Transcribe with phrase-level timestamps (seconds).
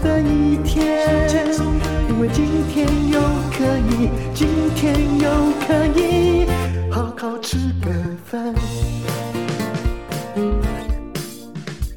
[0.00, 1.28] 的一天，
[2.08, 3.20] 因为今天又
[3.50, 6.46] 可以，今天又可以
[6.90, 7.90] 好好吃个
[8.24, 8.54] 饭。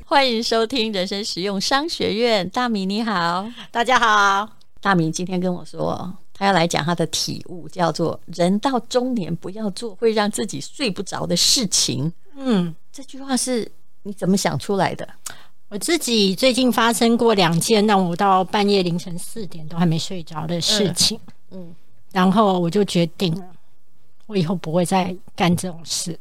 [0.05, 4.49] 欢迎收听人生实用商学院，大米你好，大家好。
[4.79, 12.11] 大米今天跟我说，他要来讲他的体悟，叫做“人到中年不要做会让自己睡不着的事情”。
[12.35, 13.71] 嗯，这句话是
[14.03, 15.07] 你怎么想出来的？
[15.71, 21.17] 我自己最近发生过两件让我到半夜凌晨四点都还没睡着的事情，
[21.51, 21.75] 嗯，嗯，
[22.11, 23.45] 然后我就决定了，
[24.27, 26.19] 我以后不会再干这种事。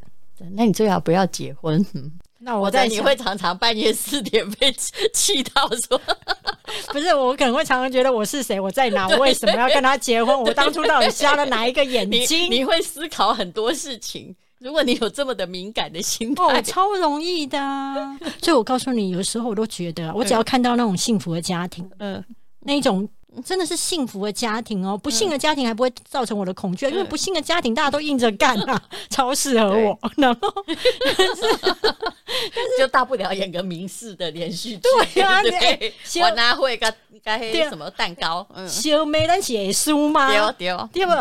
[0.53, 1.85] 那你最好不要结婚。
[1.95, 4.73] 嗯、 那我在你会常常半夜四点被
[5.13, 6.01] 气到说，
[6.93, 10.33] 不是，我可能会常常觉得我是谁，我在哪，我为什么要跟他结婚？
[10.41, 12.49] 我当初到底瞎了哪一个眼睛？
[12.49, 14.33] 你，你会思考很多事情。
[14.61, 17.59] 如果你有这么的敏感的心态，哦，超容易的。
[18.43, 22.25] 所以我告诉你，有时候我都觉得，我只要看到那种幸福的家庭，嗯、呃，
[22.61, 23.09] 那一种
[23.43, 29.99] 真的是幸福的家庭哦，不幸的家庭还不会造成我的恐惧，嗯、因为不幸的家庭大家都硬着干啊， 嗯、超适合我。
[30.19, 34.83] 然后， 但是就大不了演个民事的连续剧，
[35.15, 36.93] 对啊，对，我拿会个
[37.25, 40.29] 该什么蛋糕，嗯，小妹咱是会输吗？
[40.53, 41.13] 对对对不？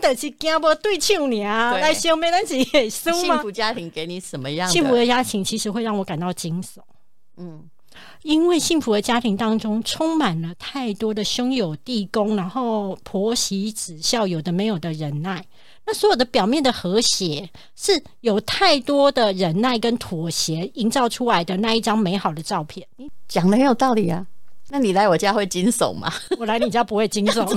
[0.00, 3.36] 咱就是惊无对手呢，来消灭咱自己的心嘛。
[3.36, 4.68] 幸福家庭给你什么样？
[4.68, 6.80] 幸福的家庭其实会让我感到惊悚。
[7.38, 7.64] 嗯，
[8.22, 15.44] 因为幸福的家庭当中充满了太多的兄友弟恭，然后婆媳子孝，有的没有的忍耐。
[15.86, 22.86] 那所有的表面的和谐，是有太多的忍耐跟妥协营造出来的那一张美好的照片。
[22.96, 24.26] 你讲的很有道理啊。
[24.70, 26.12] 那你来我家会惊悚吗？
[26.38, 27.56] 我来你家不会惊悚， 什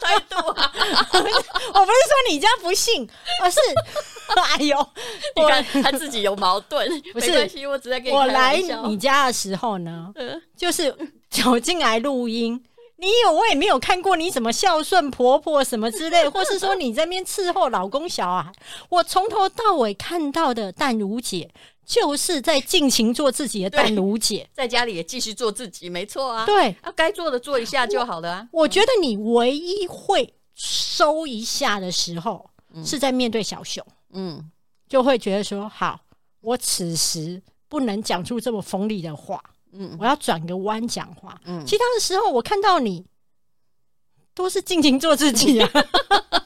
[0.00, 0.72] 态度啊？
[1.14, 3.08] 我不是说你家不信，
[3.40, 3.58] 而是
[4.58, 4.88] 哎呦，
[5.36, 6.86] 你看他自己有矛盾。
[7.12, 8.10] 不是，没关系，我只在给。
[8.12, 10.12] 我来你家的时候呢，
[10.56, 10.94] 就是
[11.30, 12.62] 走进来录音，
[12.96, 18.52] 你有我也没有看过你怎么孝顺婆婆什么之类，或是说你在那边伺候老公小孩，
[18.90, 21.50] 我从头到尾看到的淡如姐。
[21.84, 26.46] 就是在尽情做自己的淡如姐，在家里也继续做自己，没错啊。
[26.46, 28.48] 对，啊该做的做一下就好了啊。
[28.52, 34.50] 我，我觉得你唯一会收一下的时候，嗯、是在面对小熊，嗯，
[34.88, 36.00] 就会觉得说，好，
[36.40, 39.42] 我此时不能讲出这么锋利的话，
[39.72, 41.38] 嗯，我要转个弯讲话。
[41.44, 43.04] 嗯，其他的时候我看到你
[44.34, 45.70] 都是尽情做自己啊。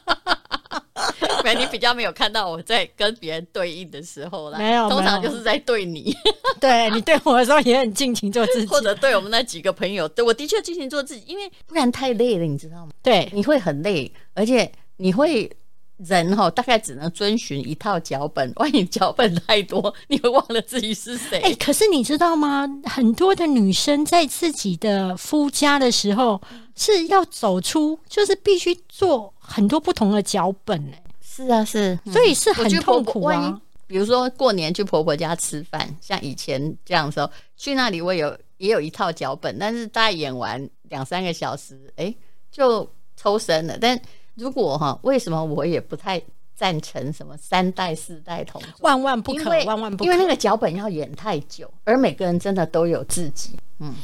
[1.54, 6.14] 你比较没有看到我在跟别人对应的时候啦，没有，通常就是在对你，
[6.60, 12.92] 对你对我的时候也很尽情做自己，或者对我们那几个朋友，对我的确尽情做自己，因为不然太累了，你知道吗？
[13.02, 15.50] 对，你会很累，而且你会
[15.98, 21.38] 人哈，大概只能遵循一套脚本，万一脚本太多，你会忘了自己是谁。
[21.40, 22.68] 哎、欸，可是你知道吗？
[22.84, 26.40] 很多的女生在自己的夫家的时候
[26.74, 31.02] 是要走出，就是必须做很多不同的脚本、欸
[31.36, 33.60] 是啊，是，所以是很痛苦啊。
[33.86, 42.16] 比如说过年去婆婆家吃饭，像以前这样的时候，去那里我有也有一套脚本，但是大概演完两三个小时，哎、欸，
[42.50, 43.76] 就抽身了。
[43.78, 44.00] 但
[44.34, 46.20] 如果哈，为什么我也不太
[46.54, 53.94] 赞成什么三代四代同堂，万万不可，为万万不可，因为那个脚本要演太久，而每个人真的都有自己，嗯。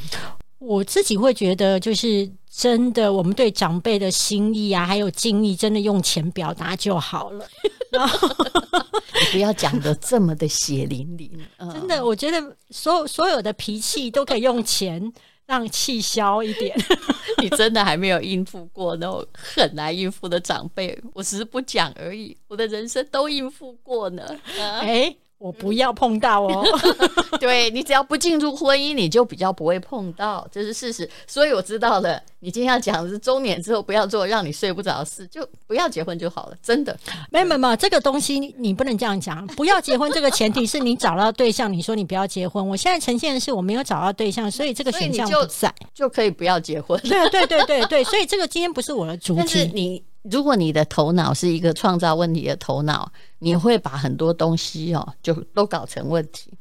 [0.65, 7.45] 我自己会觉得，就是真的，我们对长辈的心意啊，还有敬意，真的用钱表达就好了。
[7.91, 8.27] 然后
[9.19, 11.29] 你不要讲的这么的血淋淋。
[11.71, 15.11] 真的，我觉得所有所有的脾气都可以用钱
[15.45, 16.75] 让气消一点。
[17.41, 22.37] 你真的还没有应付过那种很难应付的长辈，我只是不讲而已。
[22.47, 24.23] 我的人生都应付过呢。
[24.57, 25.13] 哎。
[25.43, 26.63] 我不要碰到哦，
[27.37, 31.09] 对，你只要不进入婚姻，你就比较不会碰到，这是事实。
[31.27, 36.55] 所以我知道了，你今天要讲的是中年之后不要做让你睡不着的事，就不要结婚就好了。
[36.63, 36.97] 真的，
[37.29, 39.45] 没有没有没有，这个东西你不能这样讲。
[39.47, 42.65] 不要结婚这个前提是你找到对象，你说你不要结婚。
[42.65, 46.97] 我现在呈现的是我没有找到对象，所以这个选项不在，就可以不要结婚。
[47.01, 49.39] 对对对对对，所以这个今天不是我的主题。
[49.39, 50.01] 但是你。
[50.23, 56.51] 如果你的头脑是一个创造问题的头脑，你会把很多东西哦，就都搞成问题。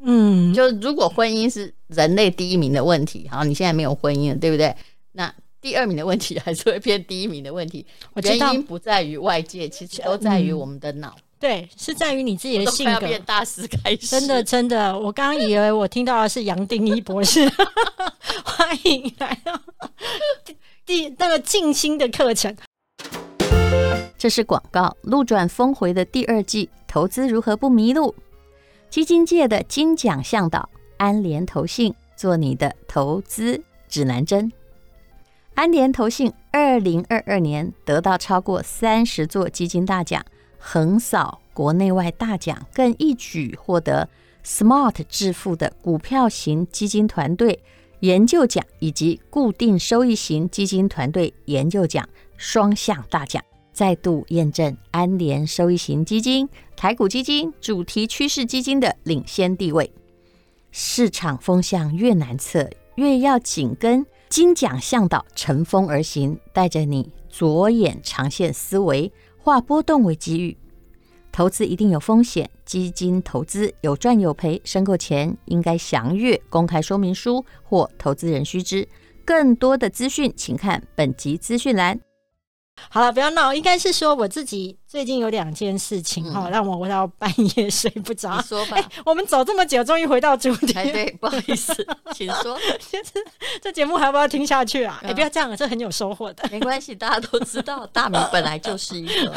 [0.00, 3.28] 嗯，就如果婚姻是人类第一名的问题。
[3.30, 4.74] 好，你现在没有婚姻了，对不对？
[5.12, 7.86] 那第二名的问题还是会变第一名的问题。
[8.22, 11.14] 原因不在于外界，其实都在于我们的脑。
[11.16, 13.08] 嗯对，是在于你自己的性格。
[13.08, 17.50] 变大师开始，真的真的，我刚刚以为我听到的是杨定一博士，
[18.46, 19.60] 欢迎来到
[20.86, 22.56] 第那个静心的课程。
[24.22, 28.14] 这是广告，路转峰回的第二季，投资如何不迷路？
[28.88, 34.52] 基金界的金奖向导安联投信，做你的投资指南针。
[35.54, 40.24] 安联投信二零二二年得到超过三十座基金大奖。
[40.56, 44.08] 横扫国内外大奖，更一举获得
[44.44, 47.58] Smart 致富的股票型基金团队
[47.98, 53.42] 研究奖以及固定收益型基金团队研究奖双项大奖，
[53.72, 59.90] 再度验证安联收益型基金、台股基金、主题趋势基金的领先地位。
[60.70, 69.12] 市场风向越难测，越要紧跟金奖向导乘风而行，带着你着眼长线思维。
[69.38, 70.56] 化波动为机遇，
[71.32, 78.86] 投资一定有风险，基金投资有赚有赔，申购前应该详阅公开说明书或投资人须知。
[79.24, 82.11] 更多的资讯，请看本集资讯栏。
[82.90, 88.36] 好了，不要闹，应该是说我自己最近有两件事情哈，嗯、让我到半夜睡不着。
[88.36, 90.72] 你说吧、欸，我们走这么久，终于回到主题。
[90.72, 91.74] 对， 不好意思，
[92.12, 92.58] 请说。
[93.62, 94.98] 这节目还要不要听下去啊？
[95.02, 96.46] 哎、嗯欸，不要这样，这很有收获的。
[96.50, 99.32] 没关系，大家都知道，大米本来就是一个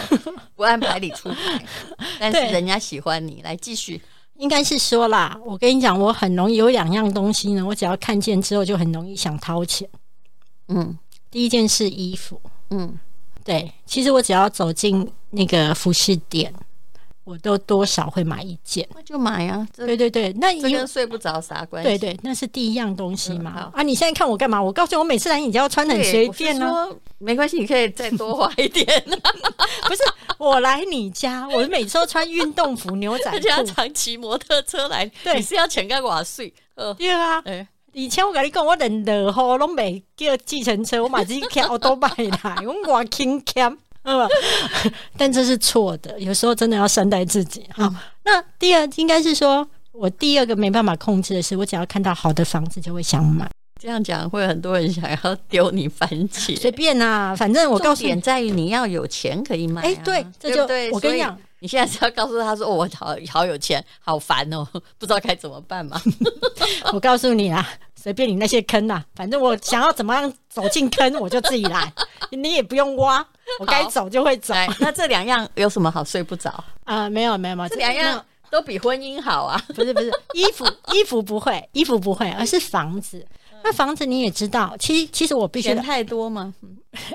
[0.55, 1.65] 不按牌理出牌，
[2.19, 4.01] 但是人家喜欢你，来继续。
[4.37, 9.87] 应该是说啦，我跟你讲，我很容易有两样东西呢，我只要看见之后就很容易想掏钱。
[10.67, 10.97] 嗯，
[11.31, 12.41] 第一件是衣服，
[12.71, 12.97] 嗯。
[13.45, 16.51] 对，其实我只要走进那个服饰店，
[17.23, 18.87] 我都多少会买一件。
[18.95, 19.67] 那就买啊！
[19.75, 21.89] 对对对，那这跟睡不着啥关系？
[21.89, 23.71] 对对，那是第一样东西嘛。
[23.71, 24.61] 啊，你现在看我干嘛？
[24.61, 26.89] 我告诉你，我每次来你家要穿很随便呢。
[27.19, 28.85] 没关系，你可以再多花一点。
[29.05, 30.01] 不是，
[30.39, 35.05] 我来你家，我每次都穿运动服、牛仔裤， 常骑摩托车来。
[35.23, 36.51] 对，你是要钱干我睡？
[36.73, 37.43] 呃，对啊。
[37.95, 44.27] 以前我跟你讲，我连落雨拢没叫计程车，我马自己开我都买来，我我轻开， 嗯，
[45.17, 47.65] 但这是错的，有时候真的要善待自己。
[47.73, 47.89] 好，
[48.25, 53.49] 那第二应该是说，我第二个没办法控制的是，我只要看到好的房子就会想买。
[53.81, 59.81] 这样讲会很多人想要丢你番茄，随便啊，反正我告诉你，点在于你要有钱可以买。
[59.83, 60.91] 哎，对，这就对。
[60.91, 61.37] 我跟你讲。
[61.59, 64.67] 你现在是要告诉他说：“哦，我好好有钱，好烦哦，
[64.97, 65.99] 不知道该怎么办吗？”
[66.93, 71.91] 我告诉你啦，随便你那些坑啊，反正我想要怎么样走进坑，我就自己来，
[72.31, 73.25] 你也不用挖，
[73.59, 74.53] 我该走就会走。
[74.79, 76.49] 那这两样有什么好睡不着
[76.83, 77.09] 啊、呃？
[77.09, 79.59] 没有没有没有，这两样都比婚姻好啊？
[79.73, 83.25] 不是不是，衣服衣服不会，衣服不会，而是房子。
[83.65, 86.53] 那房子你也知道，其实其实我必须钱太多吗？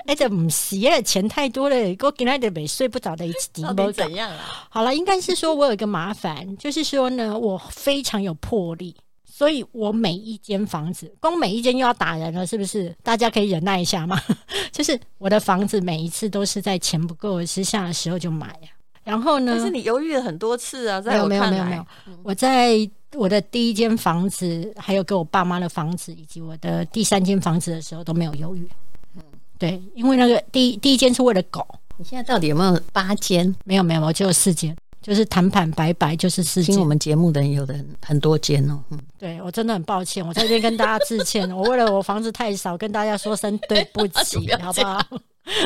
[0.04, 4.66] 哎，这不是，钱太多了，我今天就没睡不着的一起到底怎样啊？
[4.68, 12.92] 好了，应该是说我有一个麻烦，就是说呢，我非常有魄力，所以我每一间房子，光每一间又要打人了，是不是？
[13.04, 14.20] 大家可以忍耐一下吗？
[14.72, 18.76] 就是我的房子每一次都是在钱不够之下的时候就买呀、啊。
[19.04, 19.54] 然后呢？
[19.56, 21.86] 但是你犹豫了很多次啊，在我看来没有没有没有，
[22.22, 22.76] 我在
[23.16, 28.68] 我的第一间房子，还有给我爸妈的房子，以及我的第三间房子的时候都没有犹豫。
[29.16, 29.22] 嗯，
[29.58, 31.66] 对，因为那个第一第一间是为了狗。
[31.96, 33.54] 你现在到底有没有八间？
[33.64, 36.74] 没有没有，我只有四间，就是坦坦白白就是四间。
[36.74, 37.74] 听我们节目的人有的
[38.04, 38.82] 很多间哦。
[38.90, 45.04] 嗯，对我真的很抱歉，我在这边跟大家致歉，我为了我房子太少，跟大家说声对不起， 好不好？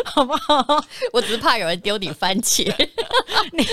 [0.04, 0.84] 好不好？
[1.12, 2.64] 我只是怕有人丢你番茄。
[3.52, 3.64] 你，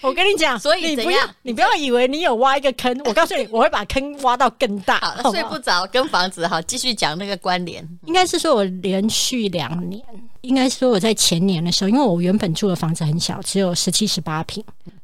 [0.00, 2.98] 我跟你讲，所以你不要，你不要以为你有挖一个坑。
[3.04, 4.98] 我告诉你，我会把坑挖到更大。
[5.22, 7.86] 好，睡不着，跟房子好，继续讲那个关联。
[8.06, 10.02] 应该是说，我连续两年，
[10.40, 14.62] 应该说我在前年的时候，因为我原本住的房子很小，只有十七、十八平。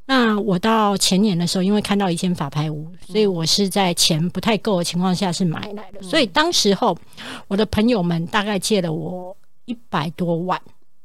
[0.08, 6.02] 那我到前年的时候，因为看到一间法拍屋，所以我是在钱不太够的情况下是买来的。
[6.02, 6.96] 所以当时候，
[7.48, 9.36] 我的朋友们大概借了我。
[9.66, 10.60] 一百多万，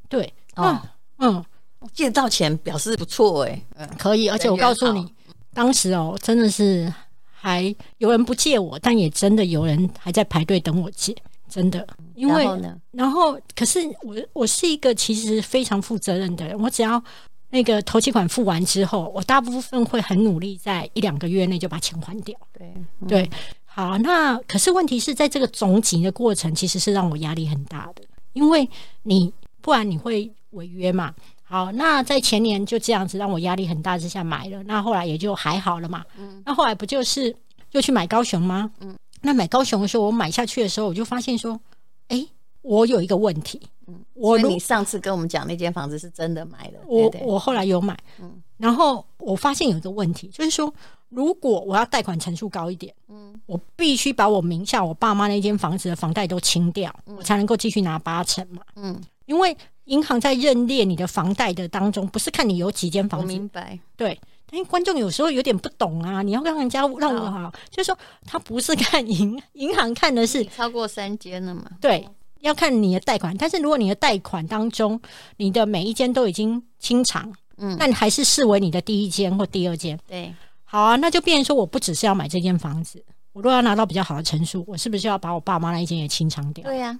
[0.08, 0.82] 对，哦、
[1.18, 1.46] 嗯嗯，
[1.94, 5.06] 借到钱表示不错哎，嗯，可以，而且我告诉你，
[5.54, 6.92] 当时哦，真的是
[7.32, 11.16] 还有人不借我，但也真的有人还在排队等我借，
[11.50, 17.04] 真的，因为然后呢，然后可是我我是一个其实非常负责任的人，我只要
[17.50, 23.30] 那个头期款付完之后，我大部分会很努力，在一两个月内就把钱还掉，对、嗯、对，
[23.66, 28.04] 好，那可是问题是在这个总结的过程，其实是让我压力很大的。
[28.34, 28.68] 因为
[29.04, 31.14] 你不然你会违约嘛。
[31.44, 36.06] 好，那在前年就这样子让我压力很大之下买了，那后来也就还好了嘛。
[36.18, 37.36] 嗯，那后来不就是
[37.72, 38.72] 又去买高雄吗？
[38.80, 41.60] 嗯，那买高雄的时候，我买下去的时候，我就发现说，
[42.08, 42.30] 哎、欸，
[42.62, 43.62] 我有一个问题。
[43.88, 50.74] 嗯，我你上次跟我们讲那间房子是真的买的，我我后来有买，嗯，然后我发现有一个问题，就是说，
[51.10, 64.20] 如果我要贷款成数高一点，嗯，我必须把我名下我爸妈那间房子的房贷都清掉，嗯、我才能够继续拿八成嘛，嗯，因为银行在认列你的房贷的当中，不是看你有几间房子，我明白，对。
[64.52, 71.64] 因为观众有时候有点不懂啊，你要让人家让我好，就是说他不是看银 银行看的是超过三间了嘛？
[71.80, 72.06] 对，
[72.42, 73.34] 要看你的贷款。
[73.38, 75.00] 但是如果你的贷款当中，
[75.38, 79.98] 你的每一间都已经清偿，嗯，那你还是视为你的第一间或第二间。
[80.08, 80.34] 对，
[80.66, 83.04] 好啊，那就变成说，我不只是要买这间房子，
[83.34, 86.64] 我如果要拿到比较好的成数，我是不是要把我爸妈那一间也清偿掉？
[86.64, 87.00] 对呀、啊，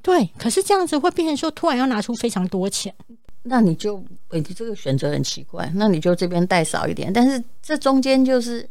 [0.00, 0.30] 对。
[0.38, 2.94] 可是这样子会变成说，突然要拿出非常多钱。
[3.42, 5.70] 那你就，你这个选择很奇怪。
[5.74, 8.68] 那你就这边贷少一点，但是这中间就是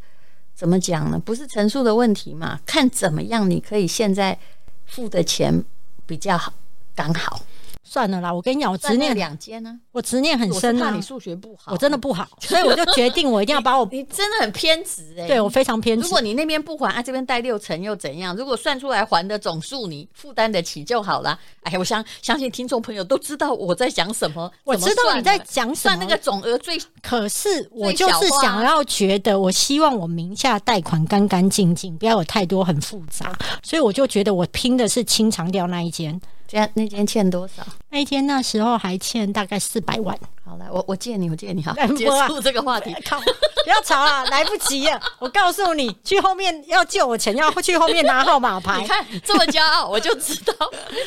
[0.54, 1.20] 怎么讲呢？
[1.20, 2.60] 不是陈述的问题嘛？
[2.66, 4.38] 看怎么样，你可以现在
[4.86, 5.64] 付的钱
[6.06, 6.54] 比较好，
[6.96, 7.42] 刚好。
[7.82, 10.92] 算了啦，我跟你讲，我执念两间呢，我执念很深啊。
[10.92, 13.88] 你数学不好，我真的不好，所以我就决定我一定要把我。
[13.92, 16.04] 你真的很偏执哎、欸，对我非常偏执。
[16.04, 18.36] 如果你那边不还，啊这边贷六成又怎样？
[18.36, 21.40] 如果算出来还的总数你负担得起就好了。
[21.64, 25.96] 哎，我相相信听众朋友都知道我在讲什么，我知道你在讲什么。
[25.96, 36.22] 算那个总额最，可是我就是想要觉得，我希望我名下贷款干干净净，不要有太多很复杂，所以我就觉得我拼的是清偿掉那一间。
[36.58, 37.64] 家那天欠多少？
[37.90, 40.18] 那一天那时候还欠大概四百万。
[40.46, 42.96] 好来，我我借你，我借你，好，结束这个话题。
[43.06, 45.00] 靠，不要吵了， 来不及了。
[45.20, 48.82] 我告诉你，去后面要借我钱，要去后面拿号码牌。
[48.82, 50.54] 你看这么骄傲，我就知道，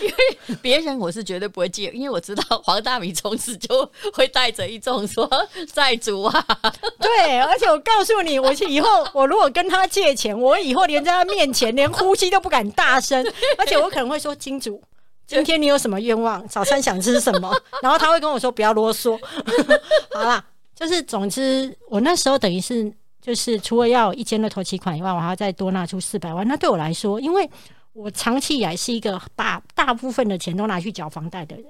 [0.00, 5.28] 因为别人我是绝对不会借，因为我知道黄大米从此就会带着一种说
[5.72, 6.46] 债主啊。
[7.00, 13.25] 对，而且我告诉你，我以后我如果跟他借钱，我以后连在他面前连呼吸都不敢大声，
[13.58, 14.80] 而且我可能会说金主。
[15.26, 16.46] 今天你有什么愿望？
[16.48, 17.54] 早餐想吃什么？
[17.82, 19.18] 然后他会跟我说不要啰嗦。
[20.12, 26.46] 好啦，就是总之，我那时候等于是就是除了要一间的头期款以外，我还要再多拿出四百万。
[26.46, 27.48] 那对我来说，因为
[27.94, 31.64] 我长期以来是一个把大部分的钱都拿去缴房贷的人。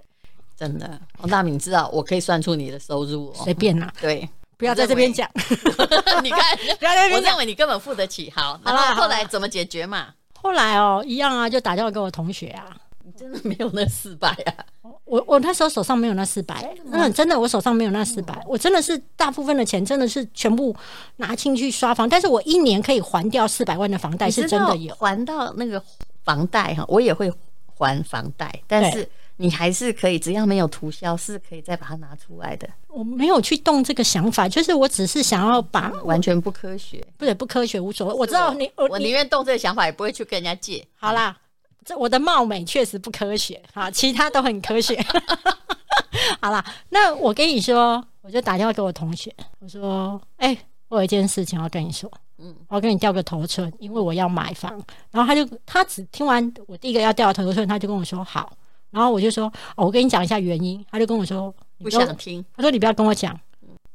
[0.56, 3.92] 真的，王大明知道我可以算出你的收入哦，随便拿。
[4.00, 5.28] 对，不要在这边讲。
[6.22, 7.16] 你看，不要在这边讲。
[7.16, 8.30] 我认为你根本付得起。
[8.34, 10.08] 好，好了，后来怎么解决嘛？
[10.40, 12.76] 后来哦，一样啊，就打电话给我同学啊。
[13.16, 14.64] 真的没有那四百啊！
[15.04, 20.74] 我我那时候手上没有那四百，嗯，真的我手上没有那四百，我真的是大部分的钱真的是全部
[21.16, 25.82] 拿进去刷房，但是我一年可以还掉四百万的房贷，是真的有还到那个
[26.24, 27.30] 房贷哈，我也会
[27.76, 32.68] 还房贷，但是你还是可以，只要没有涂销，是可以再把它拿出来的。
[32.88, 38.14] 我没有去动这个想法，就是我只是想要把完全不科学，不对，不科学无所谓。
[38.14, 40.86] 我知道你，我宁愿动这个想法，也不会去跟人家借。
[40.96, 41.36] 好啦。
[41.84, 45.00] 这我的貌美确实不科学，好，其他都很科学。
[46.40, 50.58] 好啦，那我跟你说，我就打电话给我同学，我说：“哎、欸，
[50.88, 54.70] 我有一件事情要跟你说，嗯，我要跟你调个头寸，因为我要买房。”
[55.10, 58.52] 然后他就他只听完我第一个要调头寸，他就跟我说：“好。”
[58.90, 63.38] 然后我就说：“哦，我跟你讲一下原因。”他就跟我说：“不想听。”他说：“你不要跟我讲，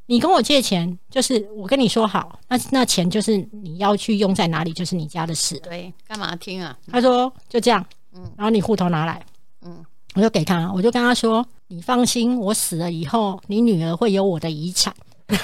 [0.08, 6.76] 你跟我借钱，就是我跟你说好，那那钱就是你要去用在哪里，就是你家的事。”对，干嘛听啊？
[6.92, 7.86] 他说：“就这样。”
[8.16, 9.24] 嗯，然后你户头拿来，
[9.62, 9.86] 嗯，
[10.16, 14.94] 我就给他，我就跟他说：“你放心，我死了以后，你女儿会有我的遗产。”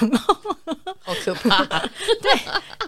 [1.06, 1.62] 好可怕！
[2.22, 2.32] 对，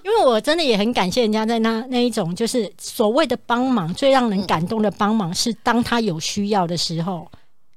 [0.03, 7.31] 因为我真的也很感谢人家在那那一种，就是所谓的帮忙，最让人感动的帮忙，是当他有需要的时候，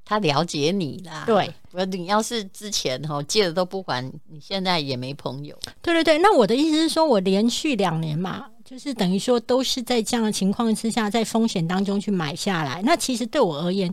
[0.04, 1.24] 他了解你啦。
[1.26, 1.52] 对，
[1.86, 5.56] 你要是之前哈借的都不还，你现在也没朋友。
[5.80, 8.46] 对对对，那我的意思是说，我连续两年嘛。
[8.62, 12.80] 就是等于说，都是在这样的情况之下，在风险当中去买下来。
[12.82, 13.92] 那其实对我而言，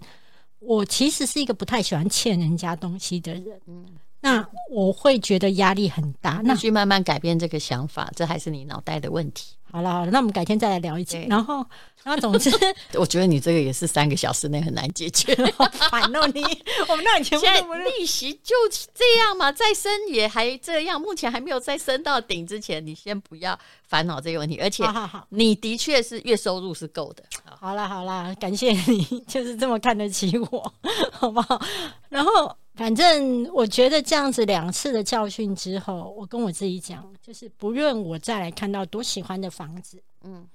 [0.60, 3.60] 我其实是一个不太喜欢欠人家东西的人。
[3.66, 3.84] 嗯，
[4.28, 6.42] 那我会觉得压力很大。
[6.44, 9.54] 那去慢慢改变这个想法，这还是你脑袋的问题。
[9.70, 11.26] 好了好了，那我们改天再来聊一集。
[11.30, 11.58] 然后，
[12.04, 12.50] 然后总之，
[12.98, 15.36] 我觉得你这个也是三个小时内很难解决。
[15.58, 16.42] 好烦哦，你
[16.88, 18.56] 我们那以前现在利息就
[18.94, 24.58] 这样嘛，再升也还这样，目前还没有再升到顶之前，你先不要烦恼这个问题。
[24.62, 24.86] 而且，
[25.30, 27.24] 你的确是月收入是够的。
[27.60, 30.74] 好了好啦，感谢你， 就是这么看得起我，
[31.12, 31.62] 好不好？
[32.10, 32.56] 然后。
[32.78, 40.48] 反正我觉得这样子两次的教训之后，我跟我自己讲，就是不论我再来看到多喜欢的房子，嗯，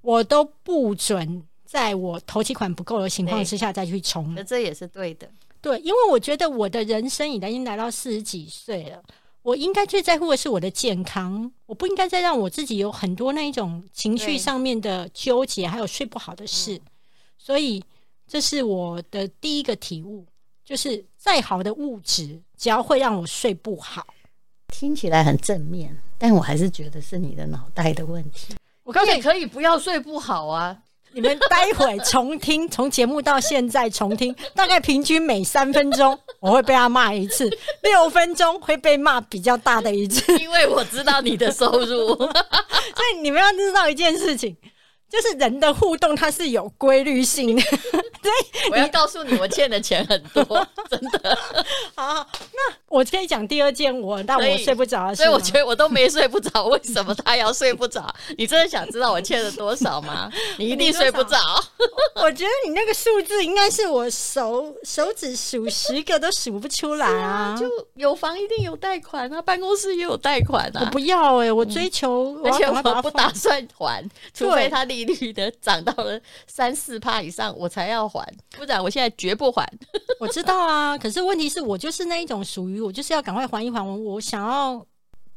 [0.00, 4.34] 我都不准在我头期款不够的情况之下再去冲。
[4.34, 9.02] 那这也是对的，对，因为我觉得我的人生已经来到四十几岁了。
[9.42, 16.74] 我应该最在乎的是我的健康，我不应该再让我自己有很多那一种情绪上面的纠结，还有睡不好的事。
[16.74, 16.80] 嗯、
[17.38, 17.82] 所以，
[18.26, 20.26] 这是我的第一个体悟，
[20.68, 24.06] 就是再好的物质，只要会让我睡不好，
[24.68, 28.54] 听起来很正面，但我还是觉得是你的脑袋的问题。
[28.82, 30.76] 我告诉你，可以不要睡不好啊。
[31.12, 37.48] 你们待会重听，从节目到现在重听，大概平均每三分钟 我会被他骂一次，
[37.82, 40.36] 六分钟会被骂比较大的一次。
[40.36, 42.28] 因为我知道你的收入， 所
[43.14, 44.54] 以你们要知道一件事情。
[45.08, 47.62] 就是人的互动，它是有规律性的。
[48.20, 48.30] 对，
[48.70, 50.44] 我要告诉你，我欠的钱很多，
[50.90, 51.38] 真的。
[51.96, 55.14] 好，那我可以讲第二件我但我睡不着。
[55.14, 58.12] 所以我觉得我都没睡不着，为什么他要睡不着？
[58.36, 60.30] 你真的想知道我欠了多少吗？
[60.58, 61.36] 你一定睡不着。
[62.16, 67.56] 我觉得你那个数字应该是我手手指数十个都数不出来啊！
[67.58, 70.82] 就有房一定有贷款啊，办公室也有贷款啊。
[70.84, 74.04] 我不要哎、欸，我追求，嗯、而且我不打算还，
[74.34, 78.26] 除非他利率的涨到了三四趴以上，我才要还，
[78.56, 79.66] 不然我现在绝不还。
[80.18, 84.84] 我知道啊，可是问题是我就是那一种属于我就是要赶快还一还，我我想要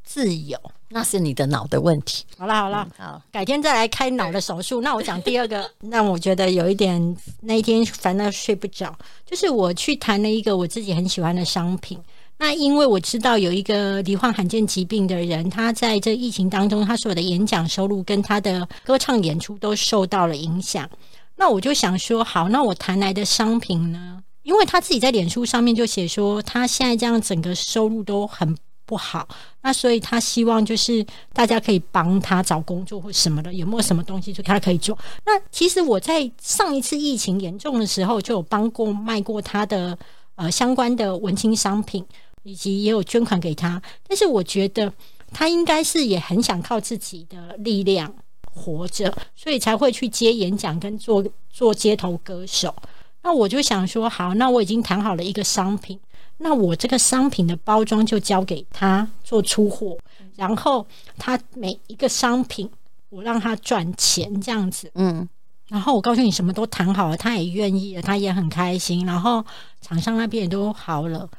[0.03, 0.57] 自由，
[0.89, 2.25] 那是你的脑的问题。
[2.37, 4.81] 好了好了，好，改天再来开脑的手术。
[4.81, 8.93] 那我讲第二个， 让我觉得有一点那一天烦到睡不着，
[9.25, 11.99] 就是我去谈了一个我自己很喜欢的商品。
[12.37, 20.89] 那因为我知道有一个罹患罕见疾病的人，他在这疫情当中，他所有的演讲收入跟他的歌唱演出都受到了影响。
[21.35, 24.23] 那我就想说，好，那我谈来的商品呢？
[24.43, 29.27] 因为他自己在脸书上面就写说，他现在这样整个收入都很不好，
[29.61, 34.97] 那所以他希望就是大家可以帮他找工作或什么的，有没有什么东西就他可以做？
[35.25, 39.97] 那其实我在上一次疫情严重的时候，就有帮过卖过他的
[40.35, 42.05] 呃相关的文青商品。
[42.43, 44.91] 以及也有捐款给他，但是我觉得
[45.31, 48.11] 他应该是也很想靠自己的力量
[48.51, 52.73] 活着，所以才会去接演讲跟做做街头歌手。
[53.23, 55.99] 那我就想说，好，那我已经谈好了一个商品，
[56.37, 59.97] 那我这个商品的包装就交给他做出货，
[60.35, 60.85] 然后
[61.17, 62.69] 他每一个商品
[63.09, 65.27] 我让他赚钱这样子，嗯，
[65.67, 69.45] 然后我告诉你什么都谈好了，他也愿意了，他也很开心，然后
[69.81, 71.29] 厂商那边也都好了。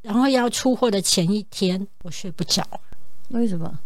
[0.00, 2.62] 然后要出货的前一天，我睡不着。
[3.28, 3.78] 为什么？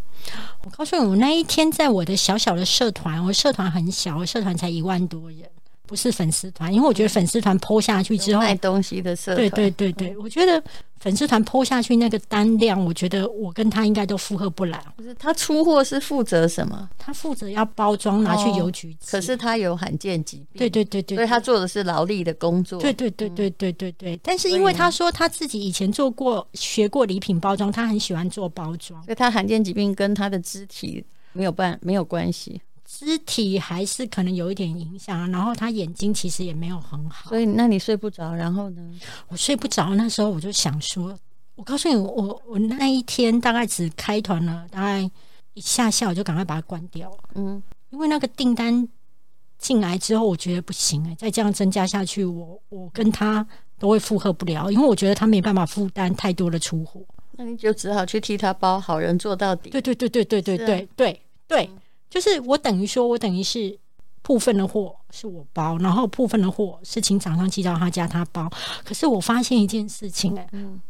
[0.65, 5.49] 我告诉你，我那一天在我的小小的社团，我社团很小，我社团才一万多人。
[5.87, 10.63] 不是粉丝团，因为我觉得粉丝团 po 下去之后卖东西的社团，对对对对，我觉得
[10.99, 14.85] 粉丝团 po 下去那个单量，我觉得我跟他应该都负荷不来。
[14.97, 16.89] 不是他出货是负责什么？
[16.99, 22.81] 他负责要包装拿去邮局，可是他有罕见疾病，对对对对，所以他做的是劳力的工作。
[22.81, 24.19] 对对对对对对对。
[24.23, 32.61] 但是因为他说他自己以前做过学过礼品包装，他很喜欢做包装，所以他罕见疾病跟他的肢体没有办没有关系。
[32.87, 39.01] 肢体还是可能有一点影响，然后他眼睛其实也没有很好，所以那你睡不着，然后呢？
[39.29, 41.19] 我睡不着，那时候我就想说，
[41.57, 45.11] 我告诉你，我我那一天大概只开团了，大概
[45.55, 48.89] 一下下我就赶快把它关掉，嗯，因为那个订单
[49.59, 53.45] 进来之后，我觉得不行哎、欸，再这样增加下去，我我跟他
[53.79, 57.01] 都会负荷不了，因为我觉得他没办法负担太多的出货，
[57.33, 59.71] 那你就只好去替他包，好人做到底。
[59.71, 61.23] 对对对对对对对对对。
[61.49, 61.79] 对嗯
[62.17, 63.79] 就是我等于说，我等于是
[64.23, 68.51] 部分的货是我包，然后部分的货是请厂商寄到他家他包。
[68.83, 70.81] 可是我发现一件事情，哎，嗯，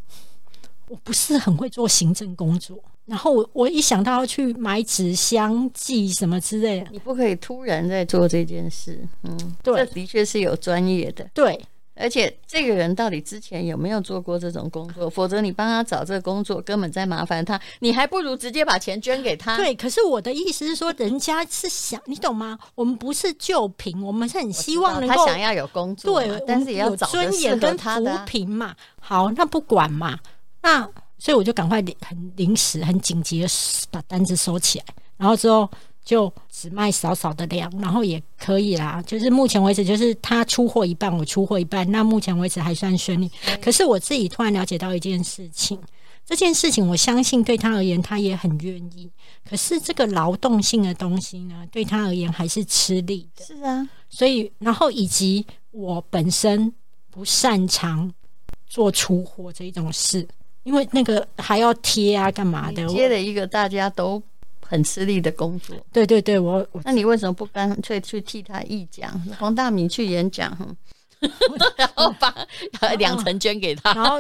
[0.87, 2.79] 我不是很会做行政工作。
[3.07, 9.05] 然后我我一想到要去买纸箱寄什么之类的，你不可以突然在做这件事。
[9.25, 11.29] 嗯，对，这的确是有专业的。
[11.35, 11.61] 对。
[11.99, 15.09] 而且这个人到底之前有没有做过这种工作？
[15.09, 17.59] 否则你帮他找这个工作，根本在麻烦他。
[17.79, 19.57] 你还不如直接把钱捐给他。
[19.57, 22.59] 对，可是我的意思是说，人家是想你懂吗？
[22.75, 28.77] 我们不是救贫，我们是很希望能够他想要有工作，对，但是也要找尊严跟扶贫嘛。
[29.01, 30.19] 好，那不管嘛，
[30.63, 30.87] 那
[31.19, 33.49] 所以我就赶快很临时、很紧急的
[33.91, 34.85] 把单子收起来，
[35.17, 35.69] 然后之后。
[36.07, 39.03] 就只卖少少的量，然后也可以啦。
[39.05, 41.91] 就是目前为止，就是他出货一半，我出货一半。
[41.91, 43.29] 那目前为止还算顺利。
[43.61, 45.77] 可是我自己突然了解到一件事情，
[46.25, 49.11] 这件事情我相信对他而言，他也很愿意。
[49.51, 53.45] 可是这个劳动性的东西呢，对他而言还是吃力的。
[53.45, 56.73] 是啊，所以然后以及我本身
[57.11, 58.09] 不擅长
[58.69, 60.25] 做出货这一种事，
[60.63, 62.87] 因为那个还要贴啊，干嘛的？
[62.87, 64.23] 接了一个大家都。
[64.69, 69.11] 很吃力的工作，对对对，我，我那你为什么不干脆去替他议讲？
[69.39, 70.51] 黄大明去演讲，
[71.77, 72.35] 然后把
[72.99, 74.19] 两成捐给他，然后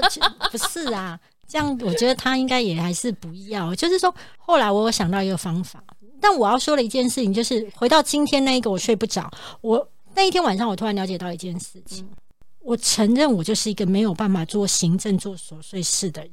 [0.51, 3.75] 不是啊，这样我觉得他应该也还是不要。
[3.75, 5.83] 就是说，后来我有想到一个方法，
[6.21, 9.31] 但我要说的一件事情就是，回到今天那一个我睡不着，
[9.61, 12.09] 我那一天晚上我突然了解到一件事情，
[12.63, 16.33] 我承认我就是一个没有办法做行政、做琐碎事的人。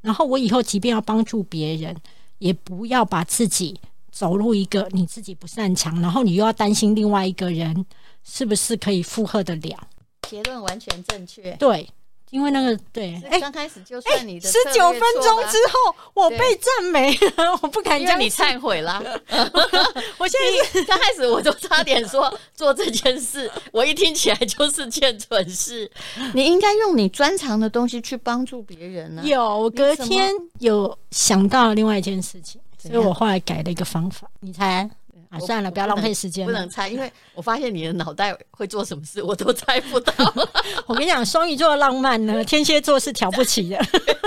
[0.00, 1.94] 然后我以后即便要帮助别人，
[2.38, 7.84] 也不要把自己走入一个你自己不擅长，然后你又要担心另外一个人
[8.24, 9.88] 是不是可以负荷得了。
[10.28, 11.52] 结论完全正确。
[11.52, 11.88] 对。
[12.30, 19.02] 因为那个对，哎，刚开始就算你的十九分钟之后，我被赞美了， 我不敢，因为你忏悔了。
[20.18, 20.38] 我现
[20.72, 25.90] 在刚开始我就差点说 做这件事，我一听起来就是件蠢事。
[26.34, 29.22] 你应该用你专长的东西去帮助别人呢。
[29.24, 34.28] 有，我隔天有想到另外一件事情，所以我后来改了一个方法。
[34.40, 34.88] 你猜？
[35.30, 40.12] 啊，算了，不要浪费时间，不能猜，因为我发现你的脑袋会做什么事，我都猜不到。
[40.86, 43.76] 我跟你讲，双鱼座的浪漫呢，天蝎座是挑不起的。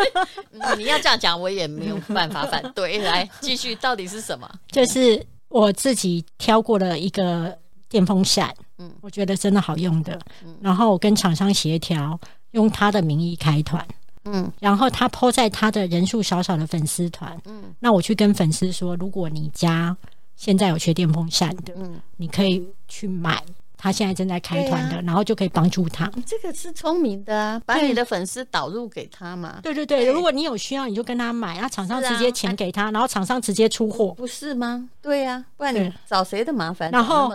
[0.54, 3.00] 嗯、你要这样讲，我也没有办法反对。
[3.04, 4.48] 来，继续，到底是什么？
[4.70, 7.58] 就是我自己挑过了一个
[7.90, 10.20] 电风扇，嗯，我觉得真的好用的。
[10.46, 12.20] 嗯、然后我跟厂商协调，
[12.52, 13.84] 用他的名义开团，
[14.26, 19.98] 嗯，然后他 po 在他的人数少少的粉丝团，嗯，那我去跟粉丝说，如果你家。
[20.42, 23.40] 现在有缺电风扇的，嗯，你可以去买。
[23.78, 26.12] 他现在正在开团的，然后就可以帮助他。
[26.26, 29.60] 这个是聪明的啊，把你的粉丝导入给他嘛。
[29.62, 34.90] 对对对，如果你有需要，你就跟他买，那厂商直接钱给他，然后厂商直接出货，不是吗？
[35.00, 36.90] 对呀，不然你找谁的麻烦？
[36.90, 37.32] 然后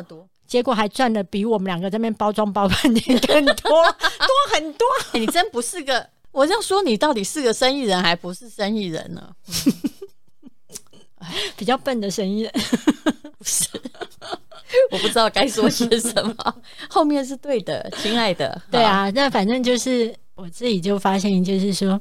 [0.49, 3.55] 结果还赚的比我们两个这边包装包半天更多，
[4.19, 4.87] 多很多。
[5.15, 9.31] 你真不是个，我要说你到底是个生意人还不是生意人呢？
[11.57, 12.53] 比较笨的生意人，
[13.39, 13.69] 不是，
[14.91, 16.35] 我不知道该说些什么。
[16.89, 18.61] 后面是对的，亲爱的。
[18.71, 22.01] 对啊，那反正就是我自己就发现，就是说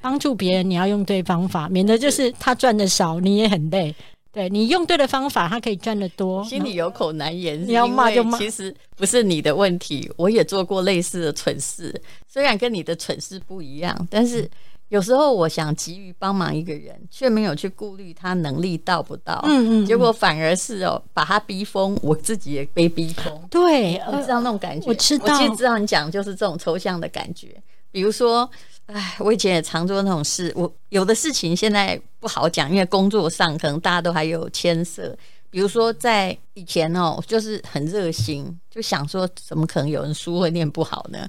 [0.00, 3.94] 帮助别人，你要用对方法，免得就是他赚的少，你也很累。
[4.30, 6.44] 对，你用对的方法，他可以赚得多。
[6.44, 8.38] 心里有口难言，你要骂就骂。
[8.38, 11.94] 其实不是你的问题，我也做过类似的蠢事，
[12.26, 14.48] 虽然跟你的蠢事不一样，但是。
[14.88, 23.38] 有时候我想急于帮忙一个人，却没有去顾虑他能力到不到，嗯嗯，结果反而是哦把他逼疯，我自己也被逼疯。
[23.50, 24.88] 对，我知道那种感觉？
[24.88, 27.62] 我知道，我其实知道你讲就是这种抽象的感觉。
[27.90, 28.48] 比如说，
[28.86, 35.16] 哎，我以前也常做那种事，我有的事情现在不好讲，因为工作上可能大家都还有牵涉。
[35.50, 41.26] 比如说在以前哦，就是很热心，就想说怎么可能有人书会念不好呢？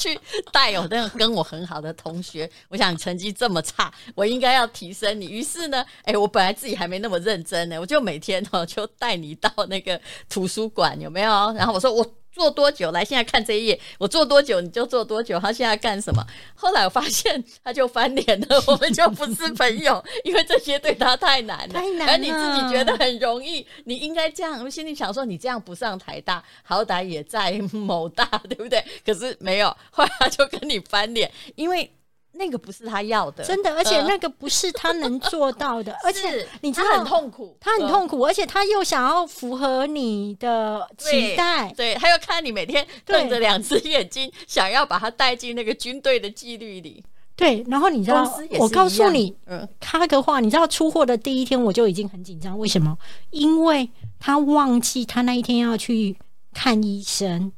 [0.00, 0.18] 去
[0.50, 5.26] 带有那个跟我很好的同学，我想成绩这么差，我应该要提升你。
[5.26, 11.30] 于是呢，哎，我本来自己还没那么认真呢，我就每天哦就带你到那个图书馆，有没有？
[11.52, 12.19] 然后我说我。
[12.32, 12.90] 做多久？
[12.92, 13.80] 来，现在看这一页。
[13.98, 15.38] 我做多久，你就做多久。
[15.38, 16.24] 他现在干什么？
[16.54, 18.62] 后来我发现，他就翻脸了。
[18.66, 21.74] 我们就不是朋友， 因为这些对他太难了。
[21.74, 22.12] 太难了。
[22.12, 24.62] 而你自己觉得很容易，你应该这样。
[24.62, 28.84] 我心里想说，你这样不上台大，好歹也在某大，对不对？
[29.04, 31.90] 可是没有，后来他就跟你翻脸，因为。
[32.32, 47.04] 那个不是他要的，真的，而且那个不是他能做到的， 而且你知道他很痛苦，他很痛苦，而且他又想要符合你的期待，对，他又看你每天瞪着两只眼睛，想要把他带进那个军队的纪律里，
[47.36, 48.22] 对，然后你知道，
[48.58, 49.36] 我告诉你，
[49.78, 52.96] 他的话，你知道出货的第一天我就已经很紧张，为什么？
[53.30, 56.16] 因为他忘记他那一天要去
[56.54, 57.52] 看医生。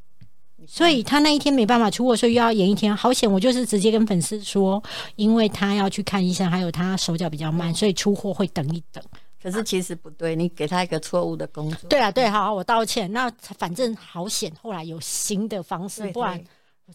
[0.67, 2.97] 所以他那一天没办法出货，所以又要延一天。
[2.97, 4.83] 好险，我就是直接跟粉丝说，
[5.17, 9.03] 因为他要去看医生，还有他手脚比较慢，所以出货会等一等。
[9.43, 11.89] 可是其实不对，你给他一个错误的工作。
[11.89, 13.13] 对啊，对，好，我道歉。
[13.13, 16.43] 那反正好险，后来有新的方式，不然。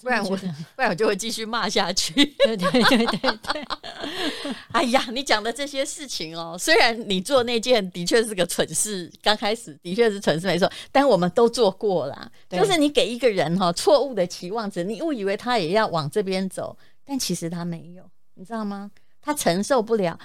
[0.02, 2.14] 不然我，不然我就会继续骂下去。
[2.46, 3.66] 对对对对对。
[4.72, 12.32] 哎呀，你讲的这些事情哦，虽然你做那件的确是个蠢事，刚开始的确是蠢事没错，但我们都做过啦。
[12.50, 18.04] 就是你给一个人哈错误的期望值，你误以为他也要往这边走，但其实他没有，
[18.36, 18.92] 你知道吗？
[19.22, 20.20] 他承受不了。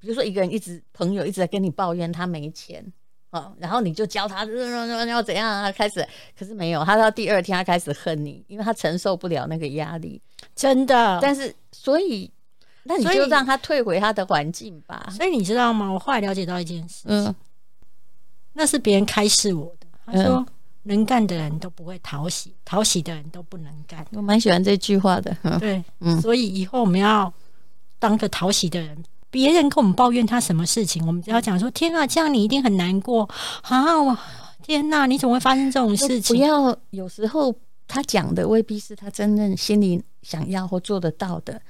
[0.00, 2.92] 比如说一个人一直朋友一直在跟你抱怨他没钱。
[3.30, 5.70] 哦，然后你就教他要怎样啊？
[5.70, 6.04] 开始，
[6.36, 10.20] 可是没有，他到第二天他开始恨你，因为他承受不了那个压力，
[10.56, 11.18] 真的。
[11.22, 12.28] 但是，所以，
[12.82, 15.06] 那你就让他退回他的环境吧。
[15.16, 15.92] 所以，你知道吗？
[15.92, 17.34] 我后来了解到一件事情，嗯，
[18.54, 19.86] 那是别人开示我的。
[20.04, 20.46] 他说，嗯、
[20.82, 24.04] 能干的人都不会讨喜，讨喜的人都不能干。
[24.10, 25.36] 我蛮喜欢这句话的。
[25.42, 27.32] 嗯、对，嗯，所以以后我们要
[28.00, 29.04] 当个讨喜的人。
[29.30, 33.28] 别人跟我们抱怨他什么事情，我们只要讲说：“天啊，这样你一定很难过
[33.62, 34.00] 啊！
[34.00, 34.16] 我
[34.62, 37.54] 天哪，你怎么会发生这种事情？”不要，有时候
[37.86, 41.60] 他讲的未必是他真正心里想要或做得到的。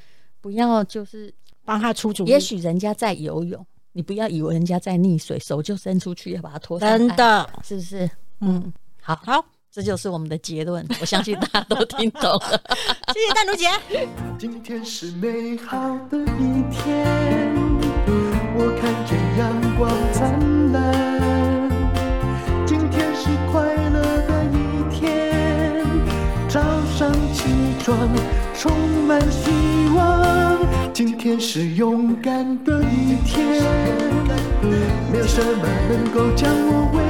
[0.40, 1.32] 不要就是
[1.64, 2.30] 帮他出主意。
[2.30, 6.96] 也许人家在游泳，你不要以为人家在溺水，手就伸出去要把他拖上来。
[6.96, 8.10] 真的，是不是？
[8.40, 10.84] 嗯，好好，这就是我们的结论。
[11.00, 12.60] 我相信大家都听懂了。
[13.14, 13.68] 谢谢淡如姐。
[14.36, 15.78] 今天是美好
[16.10, 17.06] 的一天，
[18.56, 21.70] 我看见阳光灿烂。
[22.66, 25.86] 今天是快乐的一天，
[26.48, 26.60] 早
[26.96, 27.44] 上起
[27.80, 27.96] 床
[28.54, 28.72] 充
[29.06, 29.50] 满希
[29.94, 30.58] 望。
[30.92, 33.62] 今天是勇敢的一天，
[35.12, 37.09] 没有什么能够将我为。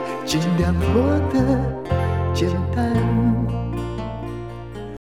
[0.31, 1.59] 尽量活得
[2.33, 3.70] 简单。